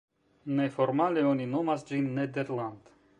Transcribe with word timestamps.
Neformale 0.59 1.25
oni 1.33 1.47
nomas 1.51 1.85
ĝin 1.91 2.09
"Nederland. 2.19 2.93